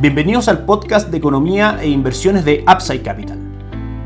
[0.00, 3.36] Bienvenidos al podcast de economía e inversiones de Upside Capital.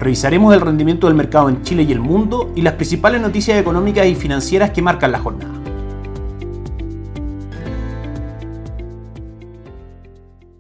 [0.01, 4.05] Revisaremos el rendimiento del mercado en Chile y el mundo y las principales noticias económicas
[4.09, 5.55] y financieras que marcan la jornada.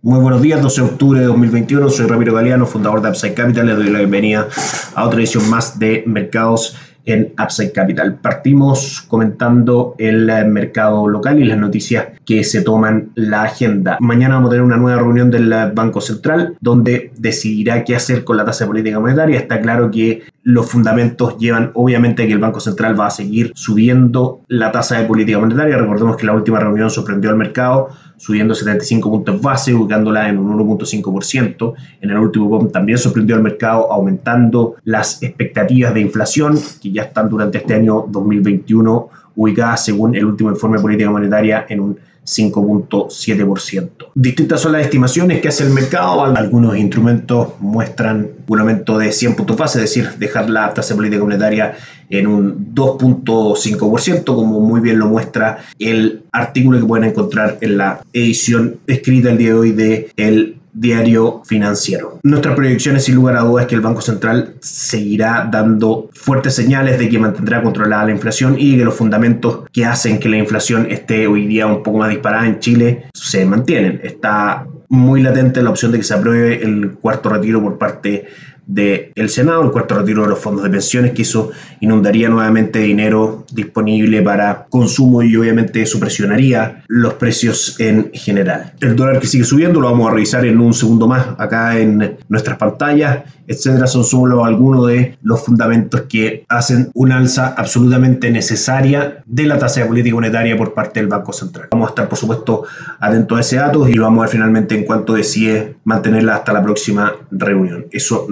[0.02, 1.88] Muy buenos días, 12 de octubre de 2021.
[1.88, 3.66] Soy Ramiro Galeano, fundador de Upside Capital.
[3.66, 4.46] Les doy la bienvenida
[4.94, 6.76] a otra edición más de Mercados
[7.06, 8.16] en Upside Capital.
[8.16, 13.96] Partimos comentando el eh, mercado local y las noticias que se toman la agenda.
[14.00, 18.24] Mañana vamos a tener una nueva reunión del eh, Banco Central donde decidirá qué hacer
[18.24, 19.38] con la tasa política monetaria.
[19.38, 23.52] Está claro que los fundamentos llevan obviamente a que el Banco Central va a seguir
[23.54, 25.78] subiendo la tasa de política monetaria.
[25.78, 30.58] Recordemos que la última reunión sorprendió al mercado subiendo 75 puntos base, ubicándola en un
[30.58, 31.74] 1.5%.
[32.00, 37.02] En el último POM también sorprendió al mercado, aumentando las expectativas de inflación, que ya
[37.02, 41.98] están durante este año 2021 ubicadas según el último informe de política monetaria en un
[42.24, 43.88] 5.7%.
[44.14, 46.24] Distintas son las estimaciones que hace el mercado.
[46.24, 50.96] Algunos instrumentos muestran un aumento de 100 puntos base, es decir, dejar la tasa de
[50.96, 51.76] política monetaria
[52.10, 58.00] en un 2.5%, como muy bien lo muestra el artículo que pueden encontrar en la
[58.12, 62.18] edición escrita el día de hoy de el diario financiero.
[62.22, 66.98] Nuestras proyecciones, sin lugar a dudas, es que el Banco Central seguirá dando fuertes señales
[66.98, 70.86] de que mantendrá controlada la inflación y que los fundamentos que hacen que la inflación
[70.90, 74.00] esté hoy día un poco más disparada en Chile se mantienen.
[74.02, 78.26] Está muy latente la opción de que se apruebe el cuarto retiro por parte
[78.66, 83.44] del Senado, el cuarto retiro de los fondos de pensiones, que eso inundaría nuevamente dinero
[83.52, 88.72] disponible para consumo y obviamente eso presionaría los precios en general.
[88.80, 92.16] El dólar que sigue subiendo lo vamos a revisar en un segundo más acá en
[92.28, 99.22] nuestras pantallas, etcétera, son solo algunos de los fundamentos que hacen una alza absolutamente necesaria
[99.26, 101.68] de la tasa de política monetaria por parte del Banco Central.
[101.72, 102.64] Vamos a estar, por supuesto,
[103.00, 106.52] atentos a ese dato y lo vamos a ver finalmente en cuanto decide mantenerla hasta
[106.52, 107.86] la próxima reunión.
[107.90, 108.26] Eso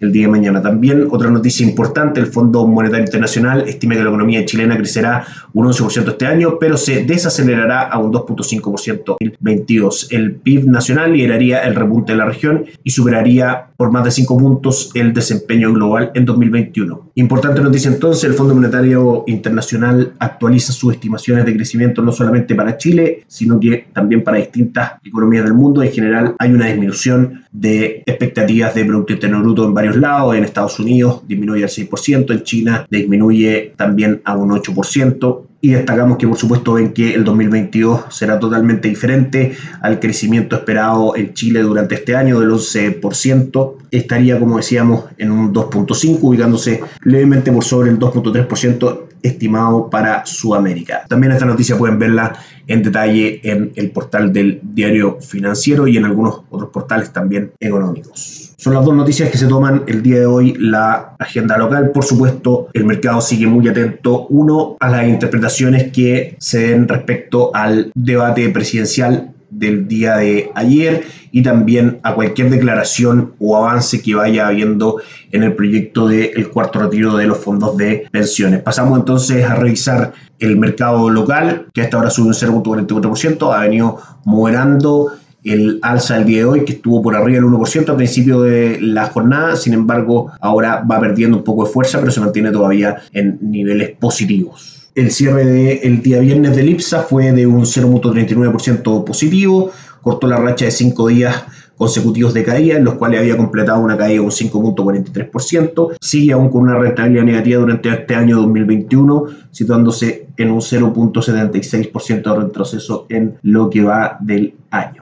[0.00, 0.62] el día de mañana.
[0.62, 5.66] También otra noticia importante, el Fondo Monetario Internacional estima que la economía chilena crecerá un
[5.66, 10.08] 11% este año, pero se desacelerará a un 2.5% en 2022.
[10.10, 14.36] El PIB nacional lideraría el repunte de la región y superaría por más de 5
[14.36, 17.10] puntos el desempeño global en 2021.
[17.14, 22.76] Importante noticia entonces, el Fondo Monetario Internacional actualiza sus estimaciones de crecimiento no solamente para
[22.76, 25.82] Chile, sino que también para distintas economías del mundo.
[25.82, 30.34] En general hay una disminución de expectativas de Producto Interno Bruto en varios lados.
[30.34, 36.16] En Estados Unidos disminuye al 6%, en China disminuye también a un 8% y destacamos
[36.16, 41.60] que por supuesto ven que el 2022 será totalmente diferente al crecimiento esperado en Chile
[41.60, 43.74] durante este año del 11%.
[43.90, 51.04] Estaría, como decíamos, en un 2.5, ubicándose levemente por sobre el 2.3% estimado para Sudamérica.
[51.08, 56.06] También esta noticia pueden verla en detalle en el portal del diario financiero y en
[56.06, 58.49] algunos otros portales también económicos.
[58.60, 61.92] Son las dos noticias que se toman el día de hoy la agenda local.
[61.94, 67.52] Por supuesto, el mercado sigue muy atento, uno, a las interpretaciones que se den respecto
[67.54, 74.14] al debate presidencial del día de ayer y también a cualquier declaración o avance que
[74.14, 75.00] vaya habiendo
[75.32, 78.60] en el proyecto del cuarto retiro de los fondos de pensiones.
[78.60, 83.98] Pasamos entonces a revisar el mercado local, que hasta ahora sube un 0.44%, ha venido
[84.26, 85.12] moderando
[85.44, 88.78] el alza del día de hoy, que estuvo por arriba del 1% al principio de
[88.80, 92.96] la jornada, sin embargo, ahora va perdiendo un poco de fuerza, pero se mantiene todavía
[93.12, 94.90] en niveles positivos.
[94.94, 99.70] El cierre del día viernes del IPSA fue de un 0.39% positivo,
[100.02, 101.44] cortó la racha de cinco días
[101.80, 105.96] consecutivos de caída, en los cuales había completado una caída de un 5.43%.
[105.98, 112.38] Sigue aún con una rentabilidad negativa durante este año 2021, situándose en un 0.76% de
[112.38, 114.54] retroceso en lo que va del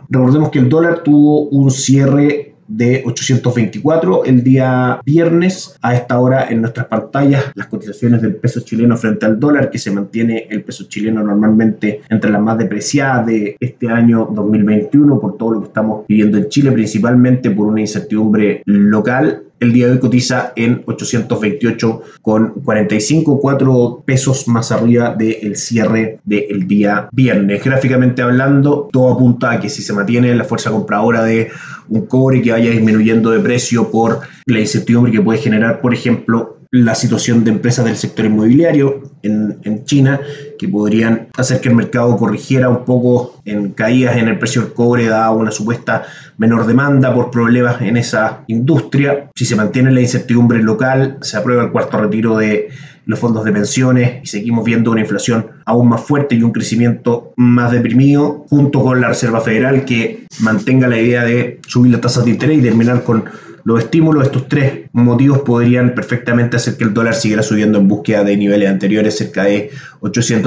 [0.09, 5.77] Recordemos que el dólar tuvo un cierre de 824 el día viernes.
[5.83, 9.79] A esta hora en nuestras pantallas las cotizaciones del peso chileno frente al dólar que
[9.79, 15.37] se mantiene el peso chileno normalmente entre las más depreciadas de este año 2021 por
[15.37, 19.93] todo lo que estamos viviendo en Chile principalmente por una incertidumbre local el día de
[19.93, 27.65] hoy cotiza en 828 con 45, 4 pesos más arriba del cierre del día viernes.
[27.65, 31.51] Gráficamente hablando, todo apunta a que si se mantiene la fuerza compradora de
[31.89, 36.59] un cobre que vaya disminuyendo de precio por la incertidumbre que puede generar, por ejemplo,
[36.71, 40.21] la situación de empresas del sector inmobiliario en, en China,
[40.59, 44.73] que podrían hacer que el mercado corrigiera un poco en caídas en el precio del
[44.73, 46.05] cobre, dada una supuesta
[46.37, 49.31] menor demanda por problemas en esa industria.
[49.35, 52.69] Si se mantiene la incertidumbre local, se aprueba el cuarto retiro de
[53.07, 57.33] los fondos de pensiones y seguimos viendo una inflación aún más fuerte y un crecimiento
[57.37, 62.27] más deprimido, junto con la Reserva Federal que mantenga la idea de subir las tasas
[62.27, 63.25] de interés y terminar con
[63.65, 68.25] los estímulos, estos tres motivos podrían perfectamente hacer que el dólar siguiera subiendo en búsqueda
[68.25, 69.71] de niveles anteriores, cerca de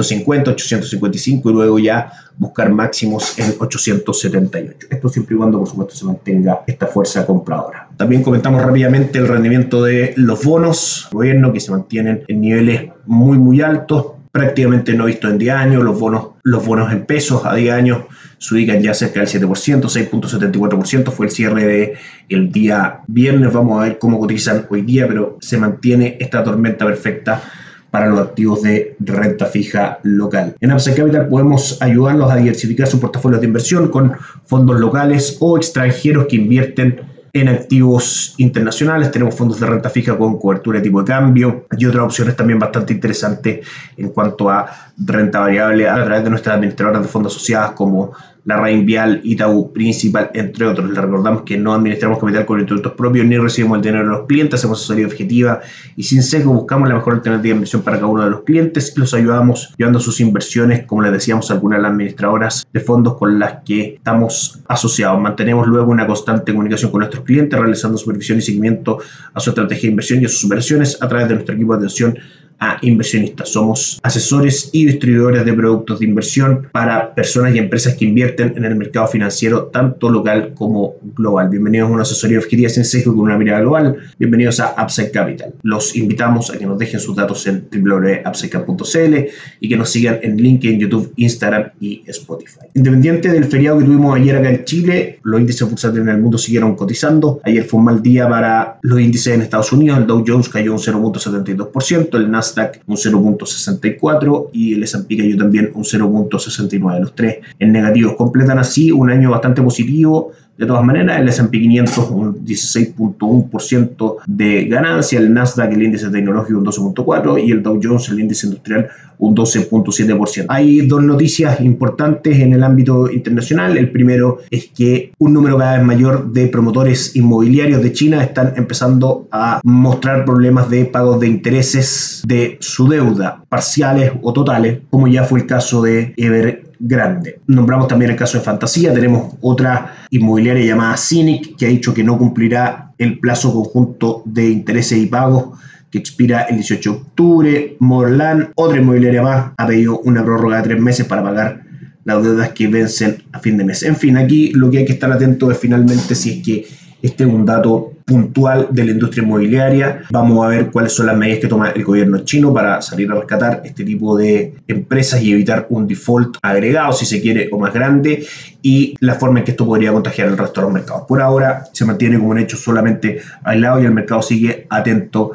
[0.02, 4.86] 850, 855 y luego ya buscar máximos en 878.
[4.90, 7.88] Esto siempre y cuando, por supuesto, se mantenga esta fuerza compradora.
[7.96, 13.38] También comentamos rápidamente el rendimiento de los bonos gobierno que se mantienen en niveles muy,
[13.38, 17.54] muy altos prácticamente no visto en 10 años, los bonos, los bonos en pesos a
[17.54, 17.98] 10 años
[18.38, 21.94] se ubican ya cerca del 7%, 6.74% fue el cierre de
[22.28, 26.86] el día viernes, vamos a ver cómo cotizan hoy día, pero se mantiene esta tormenta
[26.86, 27.42] perfecta
[27.92, 30.56] para los activos de renta fija local.
[30.60, 34.14] En Upside Capital podemos ayudarlos a diversificar sus portafolios de inversión con
[34.46, 37.02] fondos locales o extranjeros que invierten
[37.34, 39.10] en activos internacionales.
[39.10, 42.58] Tenemos fondos de renta fija con cobertura de tipo de cambio y otras opciones también
[42.58, 43.66] bastante interesantes
[43.98, 48.12] en cuanto a renta variable a través de nuestras administradoras de fondos asociadas como
[48.44, 50.88] la Rain Vial, Itaú Principal, entre otros.
[50.88, 54.26] Les recordamos que no administramos capital con instrumentos propios ni recibimos el dinero de los
[54.26, 55.60] clientes, hacemos asesoría objetiva
[55.96, 58.94] y sin sesgo buscamos la mejor alternativa de inversión para cada uno de los clientes
[58.96, 63.16] y los ayudamos llevando sus inversiones, como les decíamos, algunas de las administradoras de fondos
[63.16, 65.20] con las que estamos asociados.
[65.20, 68.98] Mantenemos luego una constante comunicación con nuestros clientes, realizando supervisión y seguimiento
[69.34, 71.78] a su estrategia de inversión y a sus operaciones a través de nuestro equipo de
[71.78, 72.18] atención
[72.62, 73.48] a inversionistas.
[73.48, 78.64] Somos asesores y distribuidores de productos de inversión para personas y empresas que invierten en
[78.64, 81.48] el mercado financiero tanto local como global.
[81.48, 83.96] Bienvenidos a una asesoría objetiva sin sesgo con una mirada global.
[84.16, 85.52] Bienvenidos a Upside Capital.
[85.64, 89.14] Los invitamos a que nos dejen sus datos en www.upsidecap.cl
[89.58, 92.66] y que nos sigan en LinkedIn, YouTube, Instagram y Spotify.
[92.74, 96.38] Independiente del feriado que tuvimos ayer acá en Chile, los índices bursátiles en el mundo
[96.38, 97.40] siguieron cotizando.
[97.42, 99.98] Ayer fue un mal día para los índices en Estados Unidos.
[99.98, 102.51] El Dow Jones cayó un 0.72%, el Nasdaq
[102.86, 107.00] un 0.64 y el S&P cayó también un 0.69.
[107.00, 111.58] Los tres en negativos completan así un año bastante positivo de todas maneras, el S&P
[111.58, 117.80] 500 un 16.1% de ganancia, el Nasdaq, el índice tecnológico un 12.4% y el Dow
[117.82, 118.88] Jones, el índice industrial
[119.18, 120.46] un 12.7%.
[120.48, 123.76] Hay dos noticias importantes en el ámbito internacional.
[123.76, 128.54] El primero es que un número cada vez mayor de promotores inmobiliarios de China están
[128.56, 135.06] empezando a mostrar problemas de pagos de intereses de su deuda, parciales o totales, como
[135.06, 137.40] ya fue el caso de Ever grande.
[137.46, 142.02] Nombramos también el caso de Fantasía, tenemos otra inmobiliaria llamada Cynic que ha dicho que
[142.02, 145.58] no cumplirá el plazo conjunto de intereses y pagos
[145.90, 147.76] que expira el 18 de octubre.
[147.78, 151.62] Morland, otra inmobiliaria más, ha pedido una prórroga de tres meses para pagar
[152.04, 153.84] las deudas que vencen a fin de mes.
[153.84, 156.66] En fin, aquí lo que hay que estar atento es finalmente si es que
[157.00, 160.02] este es un dato puntual de la industria inmobiliaria.
[160.10, 163.14] Vamos a ver cuáles son las medidas que toma el gobierno chino para salir a
[163.14, 167.72] rescatar este tipo de empresas y evitar un default agregado, si se quiere, o más
[167.72, 168.26] grande,
[168.62, 171.02] y la forma en que esto podría contagiar el resto de los mercados.
[171.06, 175.32] Por ahora se mantiene como un hecho solamente aislado y el mercado sigue atento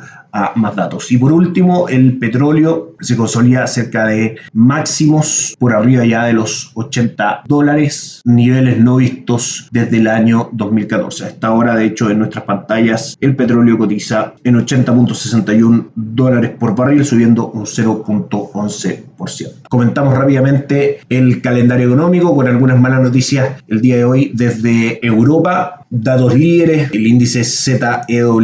[0.56, 1.12] más datos.
[1.12, 6.71] Y por último, el petróleo se consolida cerca de máximos por arriba ya de los
[6.75, 11.25] 80 dólares, niveles no vistos desde el año 2014.
[11.25, 16.75] A esta hora, de hecho, en nuestras pantallas, el petróleo cotiza en 80.61 dólares por
[16.75, 19.07] barril, subiendo un 0.11%.
[19.69, 23.17] Comentamos rápidamente el calendario económico con algunas malas noticias
[23.68, 25.86] el día de hoy desde Europa.
[25.90, 28.40] Datos líderes, el índice ZEW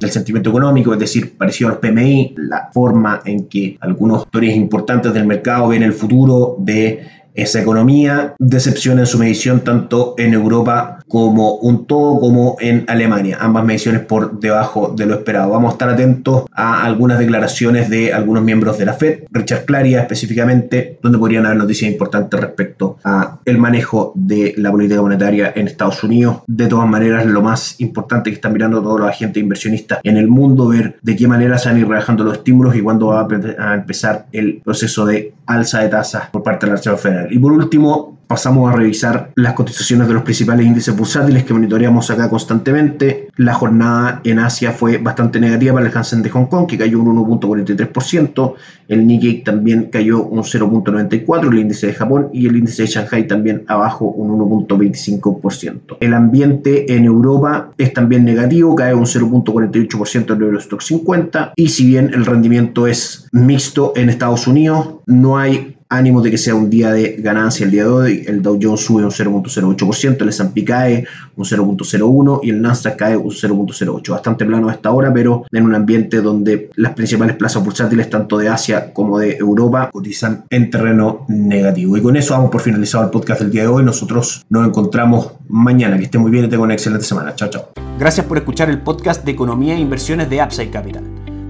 [0.00, 5.12] del sentimiento económico, es decir, parecido al PMI, la forma en que algunos actores importantes
[5.12, 7.06] del mercado ven el futuro de
[7.36, 13.38] esa economía, decepción en su medición tanto en Europa como un todo como en Alemania,
[13.40, 15.50] ambas mediciones por debajo de lo esperado.
[15.50, 20.00] Vamos a estar atentos a algunas declaraciones de algunos miembros de la Fed, Richard Claria
[20.00, 25.68] específicamente, donde podrían haber noticias importantes respecto a el manejo de la política monetaria en
[25.68, 26.38] Estados Unidos.
[26.46, 30.28] De todas maneras, lo más importante que están mirando todos los agentes inversionistas en el
[30.28, 33.26] mundo, ver de qué manera se van a ir relajando los estímulos y cuándo va
[33.58, 37.25] a empezar el proceso de alza de tasas por parte de la Reserva Federal.
[37.30, 42.10] Y por último, pasamos a revisar las cotizaciones de los principales índices bursátiles que monitoreamos
[42.10, 43.28] acá constantemente.
[43.36, 47.00] La jornada en Asia fue bastante negativa para el Hansen de Hong Kong, que cayó
[47.00, 48.54] un 1.43%.
[48.88, 53.26] El Nikkei también cayó un 0.94%, el índice de Japón y el índice de Shanghai
[53.26, 55.98] también abajo un 1.25%.
[56.00, 61.86] El ambiente en Europa es también negativo, cae un 0.48% el Eurostock 50 y si
[61.86, 66.70] bien el rendimiento es mixto en Estados Unidos, no hay ánimo de que sea un
[66.70, 68.24] día de ganancia el día de hoy.
[68.26, 73.16] El Dow Jones sube un 0.08%, el S&P cae un 0.01% y el Nasdaq cae
[73.16, 74.10] un 0.08%.
[74.10, 78.38] Bastante plano a esta hora, pero en un ambiente donde las principales plazas bursátiles, tanto
[78.38, 81.96] de Asia como de Europa, cotizan en terreno negativo.
[81.96, 83.84] Y con eso vamos por finalizado el podcast del día de hoy.
[83.84, 85.96] Nosotros nos encontramos mañana.
[85.98, 87.34] Que esté muy bien y tenga una excelente semana.
[87.34, 87.70] Chao, chao.
[87.98, 91.02] Gracias por escuchar el podcast de Economía e Inversiones de Upside Capital.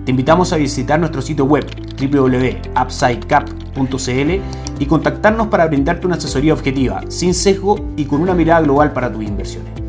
[0.05, 1.67] Te invitamos a visitar nuestro sitio web
[4.79, 9.13] y contactarnos para brindarte una asesoría objetiva, sin sesgo y con una mirada global para
[9.13, 9.86] tus inversiones.